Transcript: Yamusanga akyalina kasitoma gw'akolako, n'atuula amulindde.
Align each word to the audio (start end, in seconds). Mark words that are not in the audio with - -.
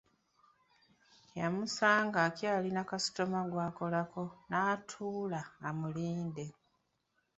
Yamusanga 1.39 2.17
akyalina 2.27 2.81
kasitoma 2.89 3.39
gw'akolako, 3.51 4.23
n'atuula 4.49 5.41
amulindde. 5.67 6.45